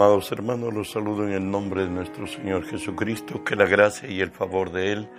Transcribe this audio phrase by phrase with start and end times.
[0.00, 4.22] Amados hermanos, los saludo en el nombre de nuestro Señor Jesucristo, que la gracia y
[4.22, 5.10] el favor de Él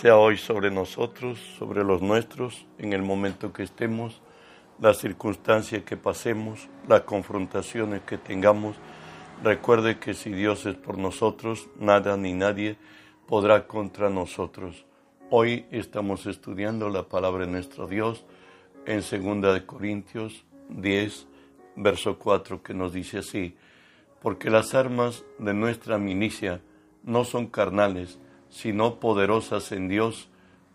[0.00, 4.22] sea hoy sobre nosotros, sobre los nuestros, en el momento que estemos,
[4.80, 8.76] las circunstancias que pasemos, las confrontaciones que tengamos.
[9.42, 12.76] Recuerde que si Dios es por nosotros, nada ni nadie
[13.26, 14.86] podrá contra nosotros.
[15.30, 18.24] Hoy estamos estudiando la palabra de nuestro Dios
[18.86, 21.26] en 2 Corintios 10,
[21.74, 23.56] verso 4, que nos dice así,
[24.22, 26.60] porque las armas de nuestra milicia
[27.02, 30.28] no son carnales, sino poderosas en Dios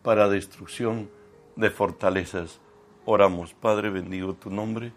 [0.03, 1.09] para destrucción
[1.55, 2.59] de fortalezas.
[3.05, 4.91] Oramos, Padre, bendigo tu nombre.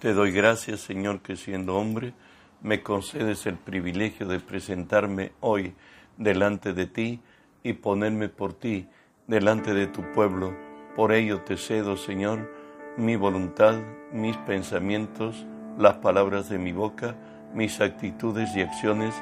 [0.00, 2.12] Te doy gracias, Señor, que siendo hombre,
[2.60, 5.74] me concedes el privilegio de presentarme hoy
[6.16, 7.20] delante de ti
[7.62, 8.88] y ponerme por ti
[9.28, 10.56] delante de tu pueblo.
[10.96, 12.50] Por ello te cedo, Señor,
[12.96, 13.78] mi voluntad,
[14.12, 15.46] mis pensamientos,
[15.78, 17.16] las palabras de mi boca,
[17.54, 19.14] mis actitudes y acciones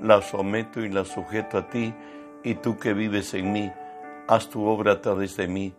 [0.00, 1.94] las someto y las sujeto a ti,
[2.44, 3.72] y tú que vives en mí,
[4.28, 5.74] haz tu obra a través de mí.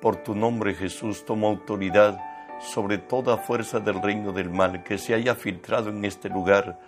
[0.00, 2.18] Por tu nombre, Jesús, toma autoridad
[2.60, 6.78] sobre toda fuerza del reino del mal que se haya filtrado en este lugar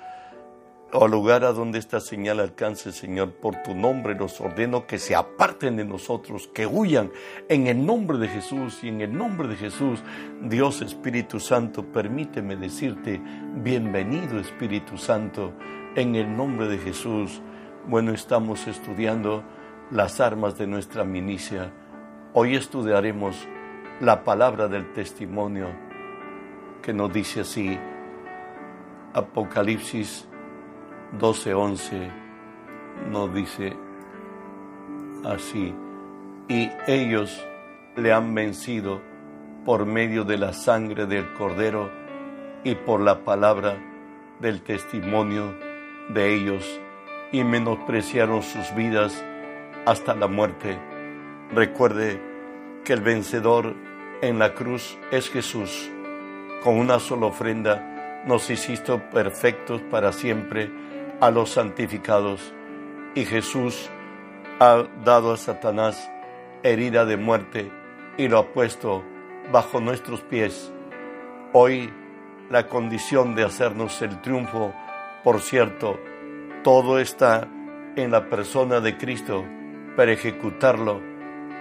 [0.97, 5.17] o lugar a donde esta señal alcance, Señor, por tu nombre los ordeno que se
[5.17, 7.11] aparten de nosotros, que huyan
[7.49, 10.05] en el nombre de Jesús y en el nombre de Jesús.
[10.43, 13.21] Dios Espíritu Santo, permíteme decirte,
[13.57, 15.53] bienvenido Espíritu Santo,
[15.97, 17.43] en el nombre de Jesús.
[17.89, 19.43] Bueno, estamos estudiando
[19.91, 21.73] las armas de nuestra milicia.
[22.35, 23.49] Hoy estudiaremos
[24.01, 25.71] la palabra del testimonio
[26.83, 27.77] que nos dice así,
[29.13, 30.29] Apocalipsis
[31.19, 32.11] 12:11
[33.11, 33.77] nos dice
[35.25, 35.75] así,
[36.49, 37.45] y ellos
[37.97, 39.01] le han vencido
[39.65, 41.91] por medio de la sangre del cordero
[42.65, 43.77] y por la palabra
[44.41, 45.55] del testimonio
[46.09, 46.81] de ellos,
[47.33, 49.25] y menospreciaron sus vidas
[49.87, 50.79] hasta la muerte.
[51.53, 52.21] Recuerde
[52.85, 53.75] que el vencedor
[54.21, 55.91] en la cruz es Jesús.
[56.63, 60.71] Con una sola ofrenda nos hiciste perfectos para siempre
[61.25, 62.53] a los santificados.
[63.15, 63.89] Y Jesús
[64.61, 66.11] ha dado a Satanás
[66.63, 67.73] herida de muerte
[68.19, 69.03] y lo ha puesto
[69.51, 70.71] bajo nuestros pies.
[71.55, 71.91] Hoy
[72.51, 74.75] la condición de hacernos el triunfo,
[75.23, 75.99] por cierto,
[76.63, 77.49] todo está
[77.97, 79.47] en la persona de Cristo
[79.97, 81.01] para ejecutarlo,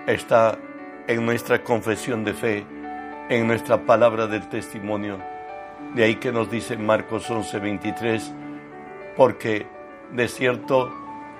[0.07, 0.59] está
[1.07, 2.65] en nuestra confesión de fe,
[3.29, 5.19] en nuestra palabra del testimonio.
[5.95, 8.42] De ahí que nos dice Marcos 11:23,
[9.15, 9.67] porque
[10.11, 10.91] de cierto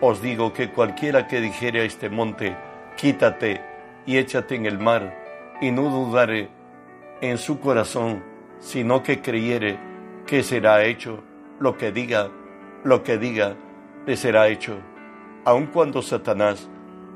[0.02, 2.56] os digo que cualquiera que dijere a este monte,
[2.98, 3.62] quítate
[4.06, 5.16] y échate en el mar,
[5.62, 6.50] y no dudare
[7.22, 8.24] en su corazón,
[8.60, 9.80] sino que creyere
[10.26, 11.24] que será hecho
[11.60, 12.30] lo que diga,
[12.84, 13.56] lo que diga,
[14.06, 14.78] le será hecho.
[15.46, 16.70] Aun cuando Satanás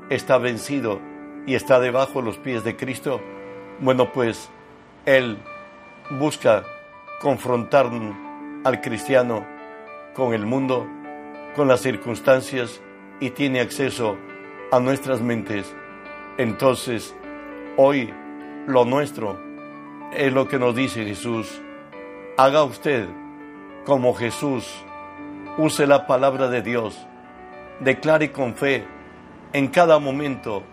[0.08, 1.00] está vencido
[1.46, 3.20] y está debajo de los pies de Cristo,
[3.80, 4.50] bueno, pues
[5.04, 5.38] él
[6.10, 6.64] busca
[7.20, 7.90] confrontar
[8.64, 9.57] al cristiano
[10.18, 10.84] con el mundo,
[11.54, 12.82] con las circunstancias
[13.20, 14.16] y tiene acceso
[14.72, 15.72] a nuestras mentes.
[16.38, 17.14] Entonces,
[17.76, 18.12] hoy
[18.66, 19.40] lo nuestro
[20.12, 21.62] es lo que nos dice Jesús.
[22.36, 23.06] Haga usted
[23.86, 24.68] como Jesús,
[25.56, 26.98] use la palabra de Dios,
[27.78, 28.84] declare con fe
[29.52, 30.64] en cada momento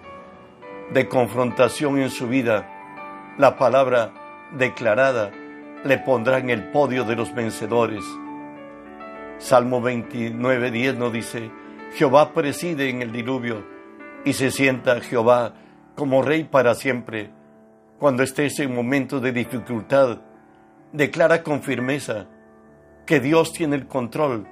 [0.92, 4.12] de confrontación en su vida, la palabra
[4.54, 5.30] declarada
[5.84, 8.04] le pondrá en el podio de los vencedores.
[9.38, 11.52] Salmo 29, 10 nos dice,
[11.94, 13.66] Jehová preside en el diluvio
[14.24, 15.54] y se sienta Jehová
[15.96, 17.32] como rey para siempre.
[18.00, 20.22] Cuando estés en momentos de dificultad,
[20.94, 22.28] declara con firmeza
[23.06, 24.48] que Dios tiene el control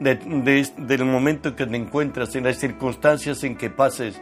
[0.00, 4.20] del momento en que te encuentras, en las circunstancias en que pases.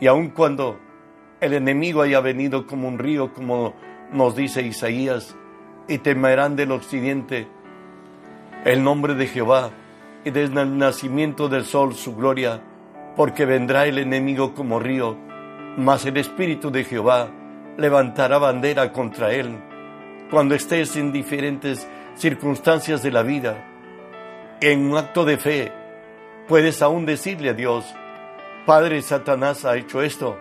[0.00, 0.78] Y aun cuando
[1.40, 3.74] el enemigo haya venido como un río, como
[4.12, 5.36] nos dice Isaías,
[5.88, 7.48] y temerán del occidente,
[8.64, 9.70] el nombre de Jehová
[10.24, 12.60] y desde el nacimiento del sol su gloria,
[13.16, 15.16] porque vendrá el enemigo como río,
[15.76, 17.28] mas el Espíritu de Jehová
[17.76, 19.58] levantará bandera contra él.
[20.30, 23.64] Cuando estés en diferentes circunstancias de la vida,
[24.60, 25.72] en un acto de fe,
[26.46, 27.84] puedes aún decirle a Dios,
[28.64, 30.38] Padre, Satanás ha hecho esto,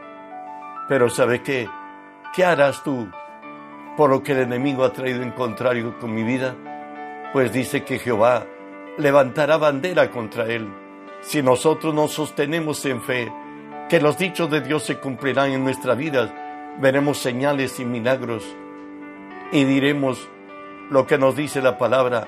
[0.87, 1.67] pero ¿sabe qué?
[2.35, 3.09] ¿Qué harás tú
[3.97, 6.55] por lo que el enemigo ha traído en contrario con mi vida?
[7.33, 8.45] Pues dice que Jehová
[8.97, 10.67] levantará bandera contra él.
[11.21, 13.31] Si nosotros nos sostenemos en fe,
[13.89, 18.43] que los dichos de Dios se cumplirán en nuestra vida, veremos señales y milagros
[19.51, 20.29] y diremos
[20.89, 22.27] lo que nos dice la palabra,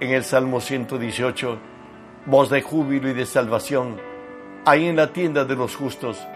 [0.00, 1.58] en el Salmo 118,
[2.26, 4.00] voz de júbilo y de salvación,
[4.64, 6.26] ahí en la tienda de los justos.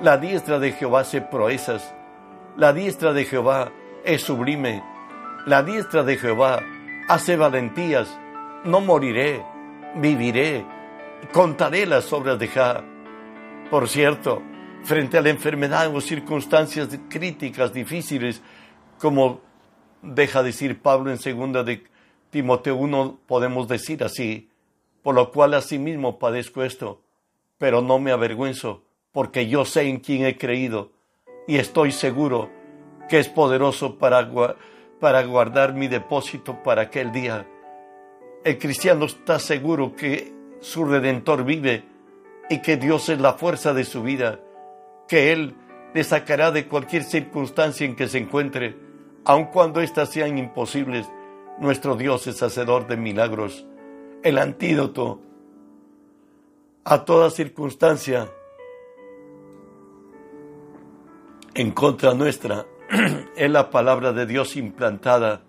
[0.00, 1.94] La diestra de Jehová hace proezas,
[2.56, 3.70] la diestra de Jehová
[4.04, 4.82] es sublime,
[5.46, 6.60] la diestra de Jehová
[7.08, 8.08] hace valentías,
[8.64, 9.44] no moriré,
[9.96, 10.64] viviré,
[11.32, 12.84] contaré las obras de Jah.
[13.70, 14.42] Por cierto,
[14.82, 18.42] frente a la enfermedad o circunstancias críticas, difíciles,
[18.98, 19.40] como
[20.02, 21.84] deja decir Pablo en segunda de
[22.30, 24.50] Timoteo 1, podemos decir así,
[25.02, 27.00] por lo cual asimismo padezco esto,
[27.58, 30.90] pero no me avergüenzo, porque yo sé en quién he creído
[31.46, 32.50] y estoy seguro
[33.08, 34.30] que es poderoso para,
[35.04, 37.46] para guardar mi depósito para aquel día.
[38.42, 41.84] El cristiano está seguro que su redentor vive
[42.48, 44.40] y que Dios es la fuerza de su vida,
[45.06, 45.56] que Él
[45.92, 48.78] le sacará de cualquier circunstancia en que se encuentre,
[49.26, 51.06] aun cuando éstas sean imposibles.
[51.58, 53.66] Nuestro Dios es hacedor de milagros
[54.22, 55.20] el antídoto
[56.84, 58.30] a toda circunstancia
[61.52, 62.64] en contra nuestra
[63.36, 65.42] es la palabra de Dios implantada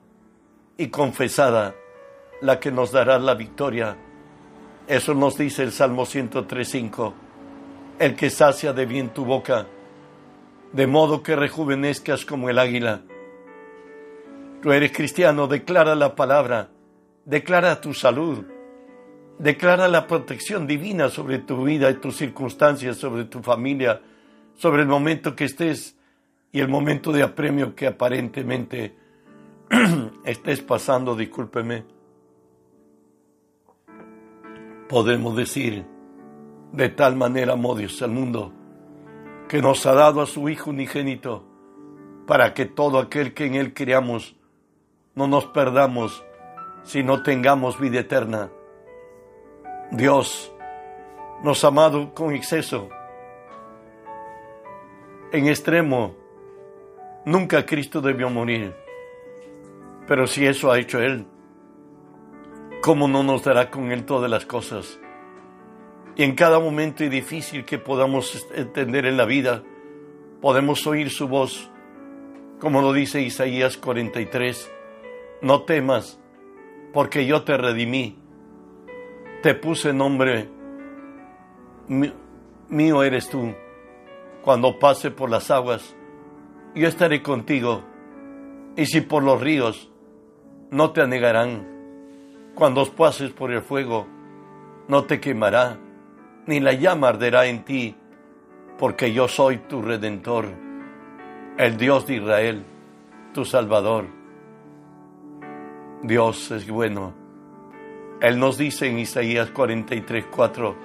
[0.77, 1.75] y confesada
[2.41, 3.97] la que nos dará la victoria.
[4.87, 7.13] Eso nos dice el Salmo 103.5.
[7.99, 9.67] El que sacia de bien tu boca,
[10.73, 13.01] de modo que rejuvenezcas como el águila.
[14.61, 16.69] Tú eres cristiano, declara la palabra,
[17.25, 18.45] declara tu salud,
[19.37, 24.01] Declara la protección divina sobre tu vida y tus circunstancias, sobre tu familia,
[24.55, 25.94] sobre el momento que estés
[26.55, 28.95] y el momento de apremio que aparentemente
[30.23, 31.83] estés pasando, discúlpeme.
[34.87, 35.85] Podemos decir,
[36.71, 38.53] de tal manera amó Dios al mundo,
[39.49, 41.43] que nos ha dado a su Hijo unigénito,
[42.25, 44.37] para que todo aquel que en Él creamos
[45.13, 46.23] no nos perdamos,
[46.83, 48.49] sino tengamos vida eterna.
[49.91, 50.53] Dios
[51.43, 52.87] nos ha amado con exceso,
[55.33, 56.23] en extremo.
[57.25, 58.73] Nunca Cristo debió morir.
[60.07, 61.25] Pero si eso ha hecho Él,
[62.81, 64.99] ¿cómo no nos dará con Él todas las cosas?
[66.15, 69.63] Y en cada momento difícil que podamos entender en la vida,
[70.41, 71.69] podemos oír su voz,
[72.59, 74.71] como lo dice Isaías 43,
[75.41, 76.19] no temas,
[76.93, 78.25] porque yo te redimí
[79.45, 80.49] te puse nombre,
[81.87, 83.53] mío eres tú.
[84.41, 85.94] Cuando pase por las aguas,
[86.75, 87.83] yo estaré contigo.
[88.75, 89.89] Y si por los ríos,
[90.71, 91.67] no te anegarán.
[92.55, 94.07] Cuando pases por el fuego,
[94.87, 95.77] no te quemará,
[96.45, 97.95] ni la llama arderá en ti,
[98.77, 100.45] porque yo soy tu redentor,
[101.57, 102.63] el Dios de Israel,
[103.33, 104.05] tu Salvador.
[106.03, 107.25] Dios es bueno
[108.21, 110.75] él nos dice en Isaías 43, 4,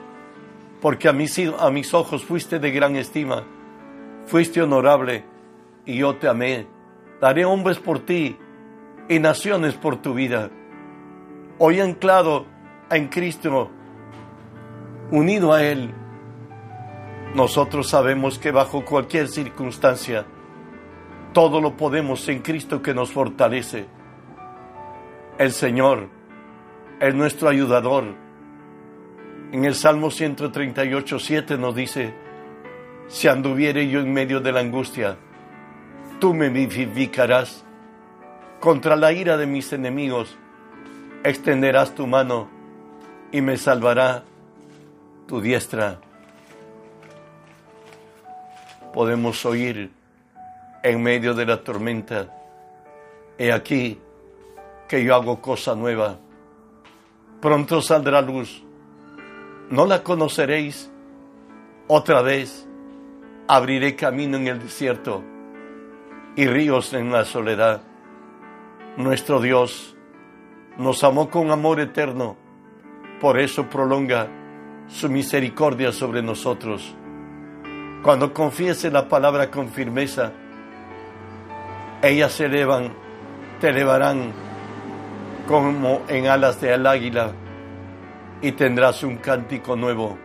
[0.81, 3.45] porque a mis, a mis ojos fuiste de gran estima,
[4.27, 5.25] fuiste honorable
[5.85, 6.67] y yo te amé.
[7.21, 8.37] Daré hombres por ti
[9.09, 10.50] y naciones por tu vida.
[11.59, 12.47] Hoy anclado
[12.91, 13.71] en Cristo,
[15.11, 15.93] unido a Él,
[17.35, 20.27] nosotros sabemos que bajo cualquier circunstancia,
[21.32, 23.87] todo lo podemos en Cristo que nos fortalece.
[25.39, 26.08] El Señor
[27.01, 28.05] es nuestro ayudador.
[29.53, 32.15] En el Salmo 138, 7 nos dice,
[33.06, 35.17] si anduviere yo en medio de la angustia,
[36.20, 37.65] tú me vivificarás.
[38.60, 40.36] Contra la ira de mis enemigos,
[41.24, 42.48] extenderás tu mano
[43.32, 44.22] y me salvará
[45.27, 45.98] tu diestra.
[48.93, 49.91] Podemos oír
[50.82, 52.29] en medio de la tormenta,
[53.39, 53.98] he aquí
[54.89, 56.19] que yo hago cosa nueva
[57.41, 58.62] pronto saldrá luz.
[59.70, 60.91] No la conoceréis.
[61.89, 62.69] Otra vez
[63.48, 65.24] abriré camino en el desierto
[66.37, 67.82] y ríos en la soledad.
[68.96, 69.96] Nuestro Dios
[70.79, 72.37] nos amó con amor eterno,
[73.20, 74.29] por eso prolonga
[74.89, 76.94] su misericordia sobre nosotros.
[78.03, 80.32] Cuando confiese la palabra con firmeza,
[82.03, 82.93] ellas se elevan,
[83.60, 84.32] te elevarán
[85.46, 87.32] como en alas del águila,
[88.43, 90.19] y tendrás un cántico nuevo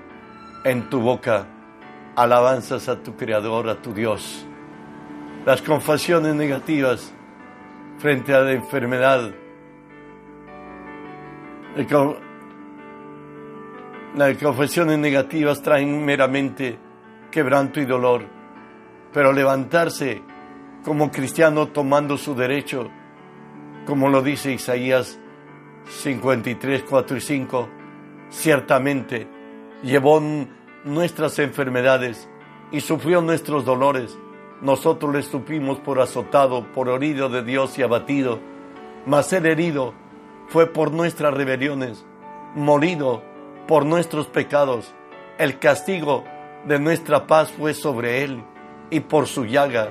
[0.63, 1.45] en tu boca,
[2.15, 4.45] alabanzas a tu Creador, a tu Dios.
[5.45, 7.13] Las confesiones negativas
[7.99, 9.31] frente a la enfermedad,
[14.15, 16.79] las confesiones negativas traen meramente
[17.29, 18.23] quebranto y dolor,
[19.13, 20.23] pero levantarse
[20.83, 22.89] como cristiano tomando su derecho
[23.85, 25.19] como lo dice Isaías
[25.87, 27.69] 53, 4 y 5,
[28.29, 29.27] ciertamente
[29.83, 30.21] llevó
[30.83, 32.27] nuestras enfermedades
[32.71, 34.17] y sufrió nuestros dolores.
[34.62, 38.39] Nosotros le supimos por azotado, por herido de Dios y abatido,
[39.05, 39.93] mas el herido
[40.47, 42.05] fue por nuestras rebeliones,
[42.55, 43.21] morido
[43.67, 44.93] por nuestros pecados.
[45.38, 46.24] El castigo
[46.65, 48.43] de nuestra paz fue sobre él
[48.89, 49.89] y por su llaga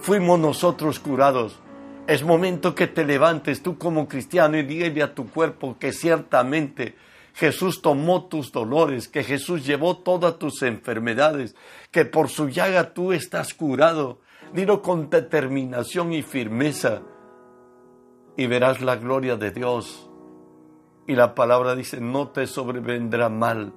[0.00, 1.58] fuimos nosotros curados.
[2.06, 6.94] Es momento que te levantes tú como cristiano y dile a tu cuerpo que ciertamente
[7.34, 11.56] Jesús tomó tus dolores, que Jesús llevó todas tus enfermedades,
[11.90, 14.20] que por su llaga tú estás curado.
[14.52, 17.02] Dilo con determinación y firmeza
[18.36, 20.08] y verás la gloria de Dios.
[21.08, 23.74] Y la palabra dice, no te sobrevendrá mal,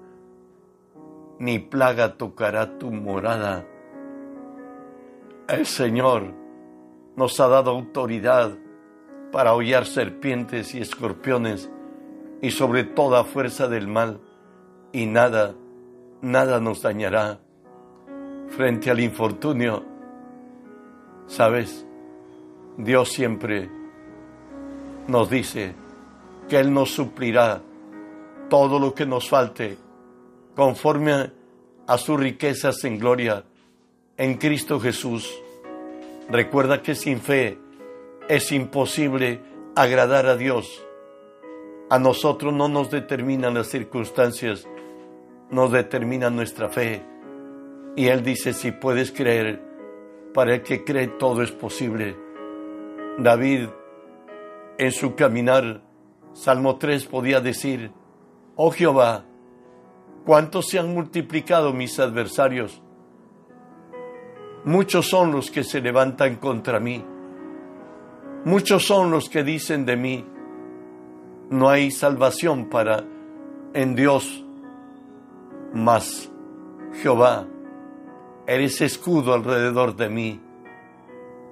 [1.39, 3.65] ni plaga tocará tu morada.
[5.49, 6.31] El Señor
[7.15, 8.55] nos ha dado autoridad
[9.31, 11.71] para hollar serpientes y escorpiones
[12.41, 14.19] y sobre toda fuerza del mal,
[14.91, 15.55] y nada,
[16.21, 17.39] nada nos dañará.
[18.49, 19.83] Frente al infortunio,
[21.27, 21.85] sabes,
[22.77, 23.69] Dios siempre
[25.07, 25.73] nos dice
[26.47, 27.61] que Él nos suplirá
[28.49, 29.77] todo lo que nos falte
[30.55, 31.31] conforme
[31.87, 33.43] a sus riquezas en gloria
[34.17, 35.31] en Cristo Jesús.
[36.29, 37.57] Recuerda que sin fe
[38.27, 39.41] es imposible
[39.75, 40.86] agradar a Dios.
[41.89, 44.67] A nosotros no nos determinan las circunstancias,
[45.49, 47.01] nos determina nuestra fe.
[47.95, 49.63] Y Él dice, si puedes creer,
[50.33, 52.17] para el que cree todo es posible.
[53.17, 53.69] David
[54.77, 55.81] en su caminar,
[56.33, 57.91] Salmo 3 podía decir,
[58.55, 59.23] oh Jehová,
[60.25, 62.83] cuántos se han multiplicado mis adversarios.
[64.65, 67.03] Muchos son los que se levantan contra mí.
[68.43, 70.25] Muchos son los que dicen de mí,
[71.49, 73.03] no hay salvación para
[73.73, 74.43] en Dios,
[75.73, 76.31] mas
[77.01, 77.45] Jehová,
[78.45, 80.41] eres escudo alrededor de mí,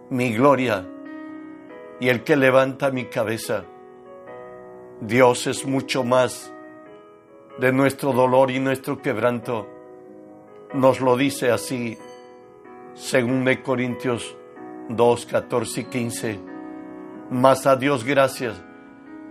[0.10, 0.86] mi gloria
[2.00, 3.66] y el que levanta mi cabeza.
[5.02, 6.52] Dios es mucho más
[7.60, 9.68] de nuestro dolor y nuestro quebranto.
[10.74, 11.98] Nos lo dice así,
[12.94, 14.36] según de Corintios
[14.90, 16.40] 2, 14 y 15.
[17.30, 18.62] Mas a Dios gracias,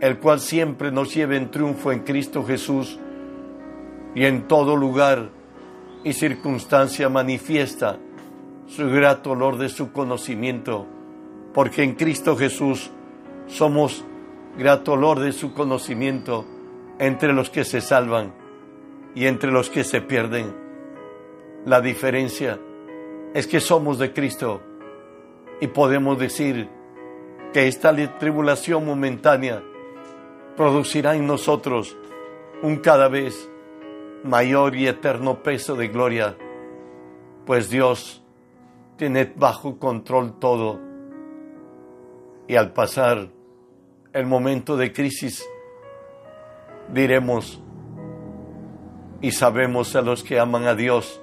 [0.04, 2.98] el cual siempre nos lleva en triunfo en Cristo Jesús
[4.14, 5.30] y en todo lugar
[6.04, 7.96] y circunstancia manifiesta
[8.66, 10.86] su grato olor de su conocimiento
[11.54, 12.90] porque en Cristo Jesús
[13.46, 14.04] somos
[14.58, 16.44] grato olor de su conocimiento
[16.98, 18.34] entre los que se salvan
[19.14, 20.54] y entre los que se pierden.
[21.64, 22.60] La diferencia
[23.32, 24.60] es que somos de Cristo
[25.62, 26.68] y podemos decir
[27.54, 29.62] que esta tribulación momentánea
[30.56, 31.96] producirá en nosotros
[32.62, 33.50] un cada vez
[34.22, 36.36] mayor y eterno peso de gloria,
[37.44, 38.24] pues Dios
[38.96, 40.80] tiene bajo control todo
[42.46, 43.28] y al pasar
[44.12, 45.44] el momento de crisis,
[46.92, 47.60] diremos
[49.20, 51.20] y sabemos a los que aman a Dios,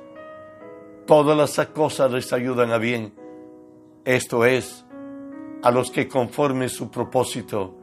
[1.06, 3.14] todas las cosas les ayudan a bien.
[4.04, 4.86] Esto es,
[5.62, 7.81] a los que conforme su propósito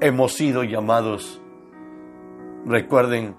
[0.00, 1.40] hemos sido llamados.
[2.66, 3.36] Recuerden,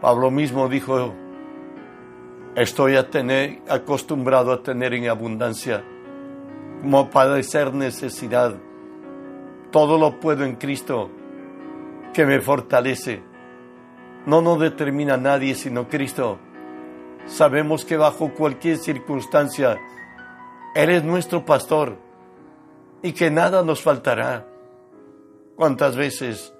[0.00, 1.14] Pablo mismo dijo,
[2.56, 5.84] estoy a tener, acostumbrado a tener en abundancia
[6.80, 8.56] como padecer necesidad.
[9.70, 11.10] Todo lo puedo en Cristo
[12.12, 13.22] que me fortalece.
[14.26, 16.38] No nos determina nadie sino Cristo.
[17.26, 19.78] Sabemos que bajo cualquier circunstancia
[20.74, 22.03] Él es nuestro pastor
[23.04, 24.48] y que nada nos faltará.
[25.54, 26.52] ¿Cuántas veces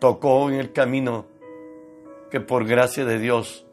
[0.00, 1.26] tocó en el camino
[2.30, 3.64] que por gracia de Dios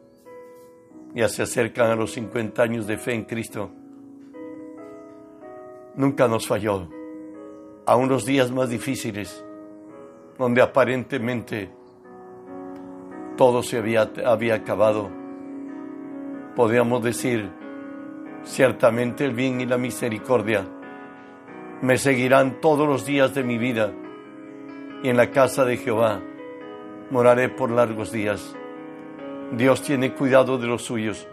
[1.14, 3.70] ya se acercan a los 50 años de fe en Cristo?
[5.94, 6.88] nunca nos falló.
[7.86, 9.44] A unos días más difíciles,
[10.38, 11.70] donde aparentemente
[13.36, 15.10] todo se había, había acabado,
[16.54, 17.50] podíamos decir,
[18.44, 20.64] ciertamente el bien y la misericordia
[21.82, 23.92] me seguirán todos los días de mi vida,
[25.02, 26.22] y en la casa de Jehová
[27.10, 28.56] moraré por largos días.
[29.52, 31.28] Dios tiene cuidado de los suyos,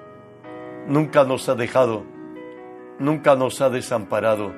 [0.88, 2.04] nunca nos ha dejado
[3.00, 4.54] nunca nos ha desamparado.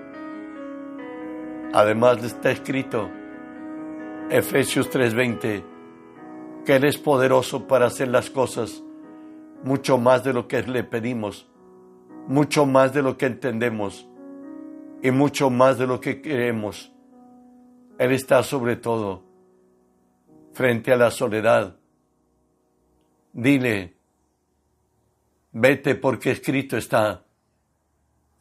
[1.74, 3.10] Además está escrito,
[4.30, 5.64] Efesios 3:20,
[6.66, 8.84] que Él es poderoso para hacer las cosas
[9.64, 11.48] mucho más de lo que le pedimos,
[12.28, 14.08] mucho más de lo que entendemos
[15.02, 16.92] y mucho más de lo que queremos,
[17.98, 19.24] Él está sobre todo
[20.54, 21.76] frente a la soledad.
[23.34, 23.96] Dile,
[25.52, 27.24] vete porque escrito está.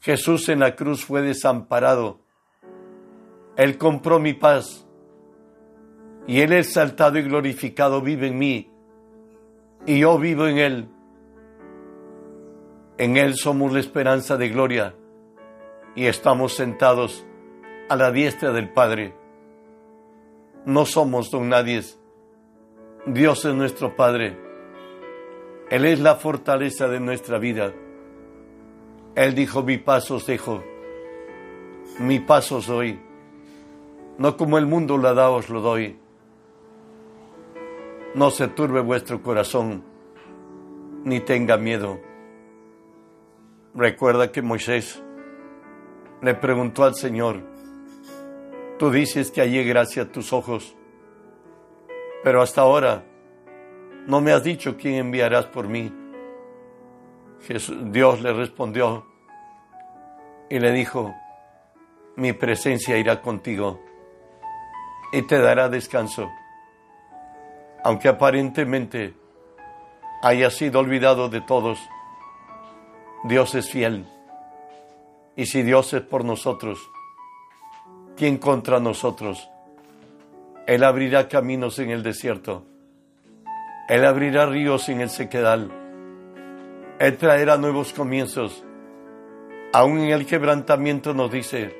[0.00, 2.20] Jesús en la cruz fue desamparado.
[3.56, 4.86] Él compró mi paz.
[6.26, 8.70] Y Él exaltado y glorificado vive en mí.
[9.86, 10.88] Y yo vivo en Él.
[12.98, 14.94] En Él somos la esperanza de gloria.
[15.94, 17.26] Y estamos sentados
[17.88, 19.14] a la diestra del Padre.
[20.64, 21.82] No somos don nadie.
[23.06, 24.36] Dios es nuestro Padre.
[25.70, 27.72] Él es la fortaleza de nuestra vida.
[29.14, 30.62] Él dijo, mi paso os dejo,
[31.98, 33.00] mi paso soy.
[34.18, 35.98] No como el mundo la da, os lo doy.
[38.14, 39.84] No se turbe vuestro corazón,
[41.04, 42.00] ni tenga miedo.
[43.74, 45.02] Recuerda que Moisés
[46.22, 47.40] le preguntó al Señor,
[48.78, 50.76] tú dices que hallé gracia a tus ojos,
[52.22, 53.04] pero hasta ahora
[54.06, 55.92] no me has dicho quién enviarás por mí.
[57.84, 59.06] Dios le respondió
[60.48, 61.14] y le dijo,
[62.16, 63.80] mi presencia irá contigo
[65.12, 66.30] y te dará descanso.
[67.82, 69.14] Aunque aparentemente
[70.22, 71.78] haya sido olvidado de todos,
[73.24, 74.06] Dios es fiel.
[75.40, 76.90] Y si Dios es por nosotros,
[78.14, 79.48] ¿quién contra nosotros?
[80.66, 82.66] Él abrirá caminos en el desierto.
[83.88, 85.70] Él abrirá ríos en el sequedal.
[86.98, 88.62] Él traerá nuevos comienzos.
[89.72, 91.74] Aún en el quebrantamiento nos dice,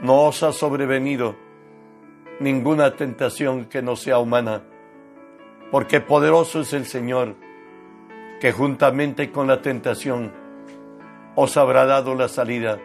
[0.00, 1.36] no os ha sobrevenido
[2.38, 4.62] ninguna tentación que no sea humana,
[5.70, 7.34] porque poderoso es el Señor,
[8.40, 10.39] que juntamente con la tentación
[11.34, 12.78] os habrá dado la salida.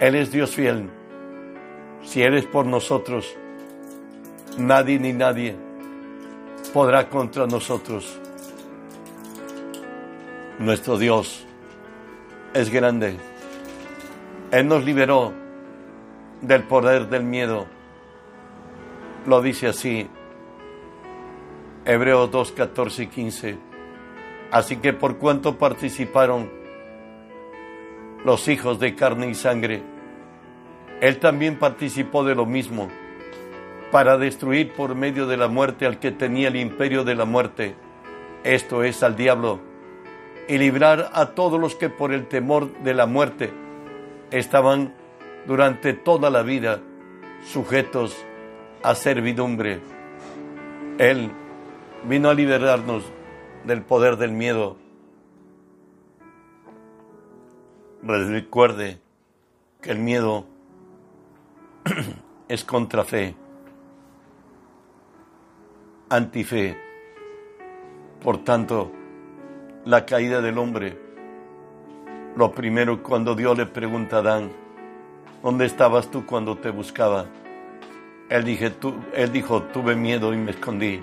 [0.00, 0.90] Él es Dios fiel.
[2.02, 3.34] Si Él es por nosotros,
[4.58, 5.56] nadie ni nadie
[6.72, 8.20] podrá contra nosotros.
[10.58, 11.46] Nuestro Dios
[12.52, 13.16] es grande.
[14.50, 15.32] Él nos liberó
[16.40, 17.66] del poder del miedo.
[19.26, 20.08] Lo dice así,
[21.84, 23.58] Hebreos 2, 14 y 15.
[24.50, 26.63] Así que por cuanto participaron
[28.24, 29.82] los hijos de carne y sangre,
[31.00, 32.88] Él también participó de lo mismo,
[33.90, 37.76] para destruir por medio de la muerte al que tenía el imperio de la muerte,
[38.42, 39.60] esto es al diablo
[40.48, 43.52] y librar a todos los que por el temor de la muerte
[44.30, 44.94] estaban
[45.46, 46.80] durante toda la vida
[47.44, 48.16] sujetos
[48.82, 49.80] a servidumbre.
[50.98, 51.30] Él
[52.04, 53.04] vino a liberarnos
[53.64, 54.76] del poder del miedo.
[58.06, 59.00] Recuerde
[59.80, 60.44] que el miedo
[62.48, 63.34] es contra fe,
[66.10, 66.76] antife.
[68.22, 68.92] Por tanto,
[69.86, 70.98] la caída del hombre.
[72.36, 74.52] Lo primero cuando Dios le pregunta a Adán,
[75.42, 77.24] ¿dónde estabas tú cuando te buscaba?
[78.28, 78.76] Él,
[79.14, 81.00] él dijo, tuve miedo y me escondí.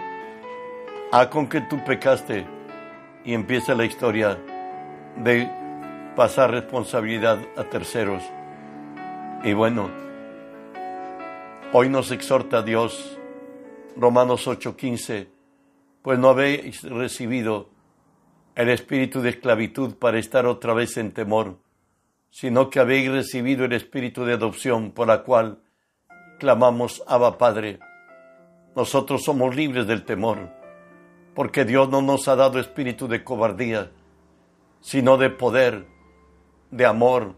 [1.12, 2.46] Ah, con que tú pecaste.
[3.26, 4.38] Y empieza la historia
[5.16, 5.61] de
[6.22, 8.22] pasar responsabilidad a terceros.
[9.44, 9.90] Y bueno,
[11.74, 13.18] hoy nos exhorta Dios,
[13.98, 15.30] Romanos 8:15,
[16.04, 17.70] pues no habéis recibido
[18.54, 21.58] el espíritu de esclavitud para estar otra vez en temor,
[22.30, 25.64] sino que habéis recibido el espíritu de adopción por la cual
[26.38, 27.80] clamamos Abba Padre.
[28.76, 30.52] Nosotros somos libres del temor,
[31.34, 33.90] porque Dios no nos ha dado espíritu de cobardía,
[34.82, 35.88] sino de poder,
[36.72, 37.36] de amor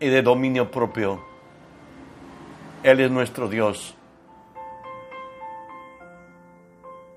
[0.00, 1.22] y de dominio propio.
[2.82, 3.94] Él es nuestro Dios.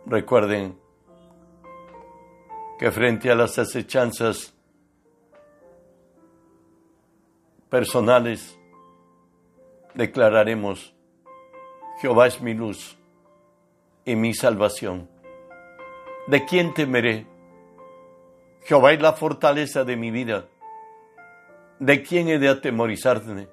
[0.05, 0.81] Recuerden,
[2.81, 4.55] que frente a las acechanzas
[7.69, 8.57] personales
[9.93, 10.95] declararemos,
[12.01, 12.97] Jehová es mi luz
[14.03, 15.07] y mi salvación.
[16.25, 17.27] ¿De quién temeré?
[18.63, 20.47] Jehová es la fortaleza de mi vida.
[21.81, 23.47] ¿De quién he de atemorizarme?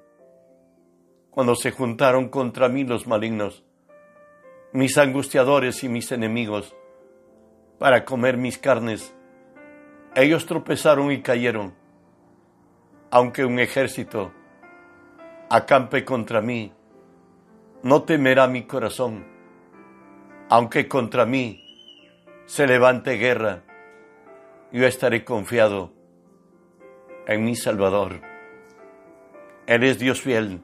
[1.31, 3.63] Cuando se juntaron contra mí los malignos,
[4.71, 6.75] mis angustiadores y mis enemigos,
[7.79, 9.15] para comer mis carnes,
[10.13, 11.73] ellos tropezaron y cayeron.
[13.09, 14.31] Aunque un ejército
[15.49, 16.71] acampe contra mí,
[17.81, 19.25] no temerá mi corazón.
[20.49, 21.65] Aunque contra mí
[22.45, 23.63] se levante guerra,
[24.71, 25.97] yo estaré confiado
[27.29, 28.21] en mi Salvador.
[29.67, 30.61] Él es Dios fiel.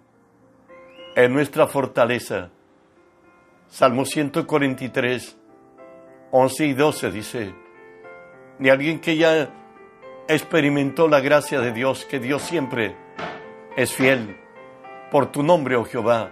[1.15, 2.49] es nuestra fortaleza.
[3.67, 5.37] Salmo 143,
[6.31, 7.55] 11 y 12 dice,
[8.57, 9.53] de alguien que ya
[10.27, 12.95] experimentó la gracia de Dios, que Dios siempre
[13.77, 14.35] es fiel.
[15.11, 16.31] Por tu nombre, oh Jehová,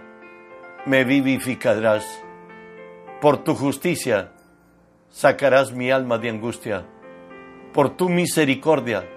[0.84, 2.04] me vivificarás.
[3.20, 4.32] Por tu justicia
[5.10, 6.84] sacarás mi alma de angustia.
[7.72, 9.13] Por tu misericordia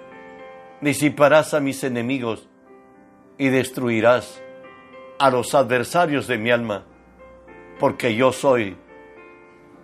[0.82, 2.48] disiparás a mis enemigos
[3.38, 4.42] y destruirás
[5.20, 6.86] a los adversarios de mi alma,
[7.80, 8.78] porque yo soy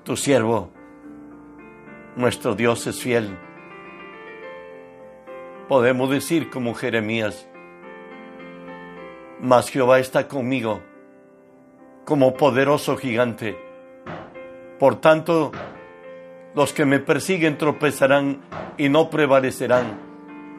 [0.03, 0.71] tu siervo.
[2.15, 3.37] Nuestro Dios es fiel.
[5.67, 7.47] Podemos decir como Jeremías,
[9.39, 10.81] mas Jehová está conmigo
[12.05, 13.57] como poderoso gigante.
[14.77, 15.51] Por tanto,
[16.53, 18.41] los que me persiguen tropezarán
[18.77, 20.12] y no prevalecerán,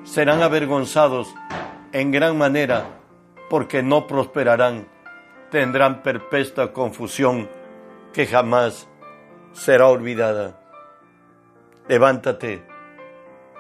[0.05, 1.35] serán avergonzados
[1.93, 2.87] en gran manera,
[3.51, 4.87] porque no prosperarán,
[5.51, 7.49] tendrán perpetua confusión
[8.13, 8.89] que jamás
[9.53, 10.61] será olvidada.
[11.89, 12.63] Levántate,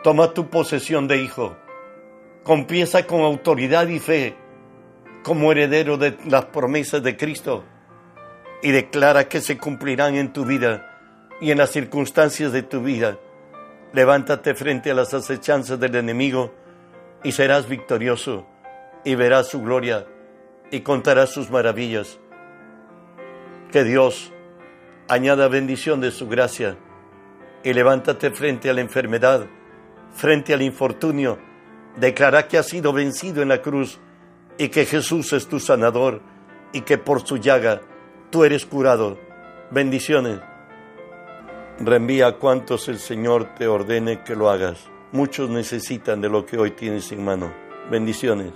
[0.03, 1.57] toma tu posesión de hijo,
[2.43, 4.37] confiesa con autoridad y fe
[5.23, 7.65] como heredero de las promesas de Cristo
[8.63, 10.91] y declara que se cumplirán en tu vida
[11.41, 13.19] y en las circunstancias de tu vida.
[13.95, 16.53] Levántate frente a las acechanzas del enemigo
[17.23, 18.45] y serás victorioso
[19.05, 20.05] y verás su gloria
[20.73, 22.19] y contarás sus maravillas.
[23.71, 24.33] Que Dios
[25.07, 26.77] añada bendición de su gracia
[27.63, 29.47] y levántate frente a la enfermedad,
[30.13, 31.39] frente al infortunio.
[31.97, 34.01] Declara que has sido vencido en la cruz
[34.59, 36.21] y que Jesús es tu sanador
[36.73, 37.81] y que por su llaga
[38.31, 39.21] tú eres curado.
[39.71, 40.41] Bendiciones.
[41.81, 44.89] Reenvía cuantos el Señor te ordene que lo hagas.
[45.11, 47.53] Muchos necesitan de lo que hoy tienes en mano.
[47.91, 48.53] Bendiciones.